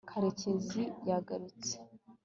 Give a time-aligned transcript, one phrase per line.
[0.09, 1.75] karekezi yagarutse